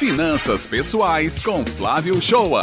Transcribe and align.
Finanças 0.00 0.66
Pessoais 0.66 1.42
com 1.42 1.62
Flávio 1.62 2.22
Shoa. 2.22 2.62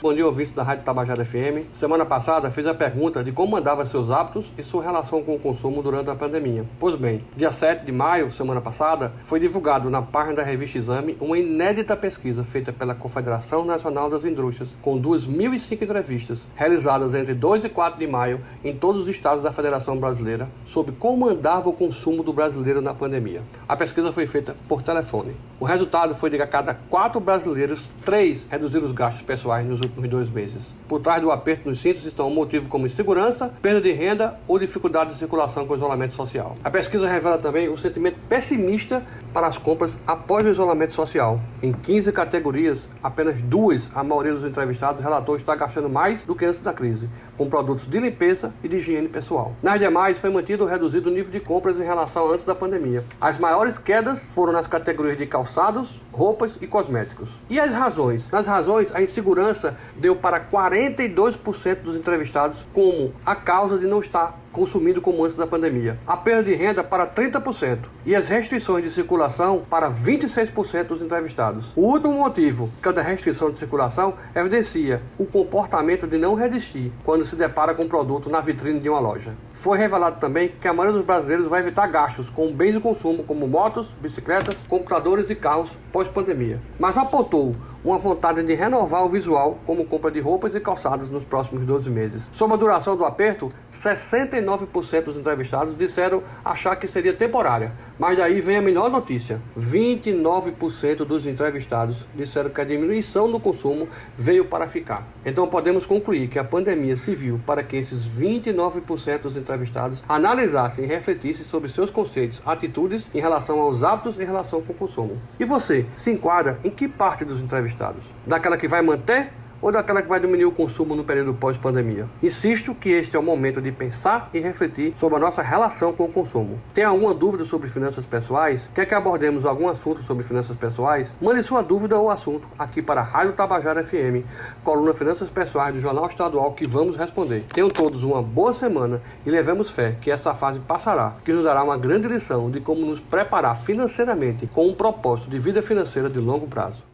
Bom 0.00 0.14
dia, 0.14 0.24
ouvintes 0.24 0.52
da 0.52 0.62
Rádio 0.62 0.84
Tabajara 0.84 1.24
FM. 1.24 1.66
Semana 1.72 2.06
passada 2.06 2.52
fiz 2.52 2.64
a 2.68 2.72
pergunta 2.72 3.24
de 3.24 3.32
como 3.32 3.56
andava 3.56 3.84
seus 3.84 4.12
hábitos 4.12 4.52
e 4.56 4.62
sua 4.62 4.80
relação 4.80 5.24
com 5.24 5.34
o 5.34 5.40
consumo 5.40 5.82
durante 5.82 6.08
a 6.08 6.14
pandemia. 6.14 6.64
Pois 6.78 6.94
bem, 6.94 7.24
dia 7.36 7.50
7 7.50 7.84
de 7.84 7.90
maio, 7.90 8.30
semana 8.30 8.60
passada, 8.60 9.12
foi 9.24 9.40
divulgado 9.40 9.90
na 9.90 10.00
página 10.00 10.36
da 10.36 10.44
revista 10.44 10.78
Exame 10.78 11.16
uma 11.20 11.36
inédita 11.36 11.96
pesquisa 11.96 12.44
feita 12.44 12.72
pela 12.72 12.94
Confederação 12.94 13.64
Nacional 13.64 14.08
das 14.08 14.24
Indústrias, 14.24 14.78
com 14.80 15.02
2.005 15.02 15.82
entrevistas 15.82 16.46
realizadas 16.54 17.12
entre 17.12 17.34
2 17.34 17.64
e 17.64 17.68
4 17.68 17.98
de 17.98 18.06
maio 18.06 18.40
em 18.62 18.76
todos 18.76 19.02
os 19.02 19.08
estados 19.08 19.42
da 19.42 19.50
Federação 19.50 19.98
Brasileira 19.98 20.48
sobre 20.64 20.92
como 20.92 21.28
andava 21.28 21.68
o 21.68 21.72
consumo 21.72 22.22
do 22.22 22.32
brasileiro 22.32 22.80
na 22.80 22.94
pandemia. 22.94 23.42
A 23.68 23.76
pesquisa 23.76 24.12
foi 24.12 24.28
feita 24.28 24.54
por 24.68 24.80
telefone. 24.80 25.34
O 25.58 25.64
resultado 25.64 26.14
foi 26.14 26.30
de 26.30 26.36
que 26.36 26.42
a 26.44 26.46
cada 26.46 26.72
quatro 26.72 27.18
brasileiros, 27.18 27.88
três 28.04 28.46
reduziram 28.48 28.86
os 28.86 28.92
gastos 28.92 29.22
pessoais 29.22 29.66
nos 29.66 29.87
últimos 29.88 30.08
dois 30.08 30.30
meses. 30.30 30.74
Por 30.86 31.00
trás 31.00 31.20
do 31.20 31.30
aperto 31.30 31.68
nos 31.68 31.78
cintos 31.78 32.04
estão 32.04 32.30
motivos 32.30 32.68
como 32.68 32.86
insegurança, 32.86 33.52
perda 33.60 33.80
de 33.80 33.92
renda 33.92 34.38
ou 34.46 34.58
dificuldade 34.58 35.12
de 35.12 35.16
circulação 35.16 35.66
com 35.66 35.72
o 35.72 35.76
isolamento 35.76 36.14
social. 36.14 36.54
A 36.62 36.70
pesquisa 36.70 37.08
revela 37.08 37.38
também 37.38 37.68
um 37.68 37.76
sentimento 37.76 38.18
pessimista 38.28 39.04
para 39.32 39.46
as 39.46 39.58
compras 39.58 39.98
após 40.06 40.46
o 40.46 40.50
isolamento 40.50 40.92
social. 40.92 41.40
Em 41.62 41.72
15 41.72 42.12
categorias, 42.12 42.88
apenas 43.02 43.40
duas, 43.42 43.90
a 43.94 44.02
maioria 44.02 44.34
dos 44.34 44.44
entrevistados 44.44 45.02
relatou 45.02 45.36
estar 45.36 45.54
gastando 45.56 45.88
mais 45.88 46.22
do 46.22 46.34
que 46.34 46.44
antes 46.44 46.60
da 46.60 46.72
crise, 46.72 47.08
com 47.36 47.48
produtos 47.48 47.86
de 47.86 47.98
limpeza 47.98 48.52
e 48.62 48.68
de 48.68 48.76
higiene 48.76 49.08
pessoal. 49.08 49.54
Nas 49.62 49.78
demais, 49.78 50.18
foi 50.18 50.30
mantido 50.30 50.64
ou 50.64 50.70
reduzido 50.70 51.08
o 51.08 51.12
nível 51.12 51.32
de 51.32 51.40
compras 51.40 51.78
em 51.78 51.84
relação 51.84 52.30
antes 52.32 52.44
da 52.44 52.54
pandemia. 52.54 53.04
As 53.20 53.38
maiores 53.38 53.78
quedas 53.78 54.26
foram 54.26 54.52
nas 54.52 54.66
categorias 54.66 55.18
de 55.18 55.26
calçados, 55.26 56.02
roupas 56.12 56.56
e 56.60 56.66
cosméticos. 56.66 57.30
E 57.48 57.58
as 57.58 57.72
razões? 57.72 58.28
Nas 58.30 58.46
razões, 58.46 58.94
a 58.94 59.02
insegurança 59.02 59.76
deu 59.96 60.16
para 60.16 60.40
42% 60.40 61.82
dos 61.82 61.96
entrevistados 61.96 62.64
como 62.72 63.12
a 63.24 63.34
causa 63.34 63.78
de 63.78 63.86
não 63.86 64.00
estar 64.00 64.38
consumindo 64.52 65.00
como 65.00 65.24
antes 65.24 65.36
da 65.36 65.46
pandemia. 65.46 65.98
A 66.06 66.16
perda 66.16 66.44
de 66.44 66.54
renda 66.54 66.82
para 66.82 67.06
30% 67.06 67.78
e 68.04 68.14
as 68.14 68.28
restrições 68.28 68.84
de 68.84 68.90
circulação 68.90 69.62
para 69.68 69.90
26% 69.90 70.84
dos 70.84 71.02
entrevistados. 71.02 71.72
O 71.76 71.82
último 71.82 72.14
motivo, 72.14 72.70
que 72.82 72.88
é 72.88 72.92
da 72.92 73.02
restrição 73.02 73.50
de 73.50 73.58
circulação, 73.58 74.14
evidencia 74.34 75.02
o 75.18 75.26
comportamento 75.26 76.06
de 76.06 76.18
não 76.18 76.34
resistir 76.34 76.92
quando 77.04 77.24
se 77.24 77.36
depara 77.36 77.74
com 77.74 77.84
um 77.84 77.88
produto 77.88 78.30
na 78.30 78.40
vitrine 78.40 78.80
de 78.80 78.88
uma 78.88 79.00
loja. 79.00 79.34
Foi 79.52 79.76
revelado 79.76 80.20
também 80.20 80.48
que 80.48 80.68
a 80.68 80.72
maioria 80.72 80.96
dos 80.96 81.04
brasileiros 81.04 81.48
vai 81.48 81.60
evitar 81.60 81.86
gastos 81.88 82.30
com 82.30 82.52
bens 82.52 82.74
de 82.74 82.80
consumo 82.80 83.24
como 83.24 83.48
motos, 83.48 83.88
bicicletas, 84.00 84.56
computadores 84.68 85.28
e 85.30 85.34
carros 85.34 85.76
pós-pandemia. 85.92 86.60
Mas 86.78 86.96
apontou 86.96 87.56
uma 87.88 87.96
vontade 87.96 88.42
de 88.42 88.54
renovar 88.54 89.02
o 89.02 89.08
visual, 89.08 89.58
como 89.64 89.82
compra 89.86 90.10
de 90.10 90.20
roupas 90.20 90.54
e 90.54 90.60
calçados 90.60 91.08
nos 91.08 91.24
próximos 91.24 91.64
12 91.64 91.88
meses. 91.88 92.28
Sobre 92.34 92.54
a 92.54 92.58
duração 92.58 92.94
do 92.94 93.02
aperto, 93.02 93.48
69% 93.72 95.04
dos 95.04 95.16
entrevistados 95.16 95.74
disseram 95.74 96.22
achar 96.44 96.76
que 96.76 96.86
seria 96.86 97.14
temporária. 97.14 97.72
Mas 97.98 98.18
daí 98.18 98.42
vem 98.42 98.58
a 98.58 98.60
melhor 98.60 98.90
notícia: 98.90 99.40
29% 99.58 100.96
dos 100.96 101.26
entrevistados 101.26 102.06
disseram 102.14 102.50
que 102.50 102.60
a 102.60 102.64
diminuição 102.64 103.32
do 103.32 103.40
consumo 103.40 103.88
veio 104.18 104.44
para 104.44 104.68
ficar. 104.68 105.08
Então 105.24 105.48
podemos 105.48 105.86
concluir 105.86 106.28
que 106.28 106.38
a 106.38 106.44
pandemia 106.44 106.94
serviu 106.94 107.40
para 107.46 107.62
que 107.62 107.76
esses 107.76 108.06
29% 108.06 109.22
dos 109.22 109.38
entrevistados 109.38 110.04
analisassem 110.06 110.84
e 110.84 110.86
refletissem 110.86 111.42
sobre 111.42 111.70
seus 111.70 111.88
conceitos, 111.88 112.42
atitudes 112.44 113.10
em 113.14 113.20
relação 113.20 113.58
aos 113.60 113.82
hábitos 113.82 114.20
em 114.20 114.24
relação 114.24 114.60
com 114.60 114.74
o 114.74 114.76
consumo. 114.76 115.18
E 115.40 115.46
você 115.46 115.86
se 115.96 116.10
enquadra 116.10 116.60
em 116.62 116.68
que 116.68 116.86
parte 116.86 117.24
dos 117.24 117.40
entrevistados? 117.40 117.77
Entrevistados? 117.78 118.04
Daquela 118.26 118.56
que 118.56 118.66
vai 118.66 118.82
manter 118.82 119.30
ou 119.60 119.72
daquela 119.72 120.02
que 120.02 120.08
vai 120.08 120.20
diminuir 120.20 120.44
o 120.44 120.52
consumo 120.52 120.94
no 120.94 121.04
período 121.04 121.34
pós-pandemia. 121.34 122.08
Insisto 122.22 122.74
que 122.74 122.90
este 122.90 123.16
é 123.16 123.18
o 123.18 123.22
momento 123.22 123.60
de 123.60 123.72
pensar 123.72 124.30
e 124.32 124.38
refletir 124.38 124.94
sobre 124.96 125.16
a 125.16 125.20
nossa 125.20 125.42
relação 125.42 125.92
com 125.92 126.04
o 126.04 126.12
consumo. 126.12 126.60
Tem 126.72 126.84
alguma 126.84 127.12
dúvida 127.12 127.44
sobre 127.44 127.68
finanças 127.68 128.06
pessoais? 128.06 128.68
Quer 128.74 128.86
que 128.86 128.94
abordemos 128.94 129.44
algum 129.44 129.68
assunto 129.68 130.02
sobre 130.02 130.24
finanças 130.24 130.56
pessoais? 130.56 131.14
Mande 131.20 131.42
sua 131.42 131.62
dúvida 131.62 131.98
ou 131.98 132.10
assunto 132.10 132.48
aqui 132.58 132.80
para 132.80 133.00
a 133.00 133.04
Rádio 133.04 133.32
Tabajara 133.32 133.82
FM, 133.82 134.24
coluna 134.62 134.94
Finanças 134.94 135.30
Pessoais 135.30 135.74
do 135.74 135.80
Jornal 135.80 136.06
Estadual, 136.06 136.52
que 136.52 136.66
vamos 136.66 136.96
responder. 136.96 137.44
Tenham 137.52 137.68
todos 137.68 138.04
uma 138.04 138.22
boa 138.22 138.52
semana 138.52 139.02
e 139.26 139.30
levemos 139.30 139.70
fé 139.70 139.96
que 140.00 140.10
essa 140.10 140.34
fase 140.34 140.60
passará, 140.60 141.16
que 141.24 141.32
nos 141.32 141.42
dará 141.42 141.62
uma 141.62 141.76
grande 141.76 142.08
lição 142.08 142.50
de 142.50 142.60
como 142.60 142.86
nos 142.86 143.00
preparar 143.00 143.56
financeiramente 143.56 144.46
com 144.46 144.68
um 144.68 144.74
propósito 144.74 145.30
de 145.30 145.38
vida 145.38 145.62
financeira 145.62 146.08
de 146.08 146.18
longo 146.18 146.46
prazo. 146.46 146.84